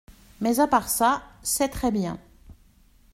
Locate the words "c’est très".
1.43-1.91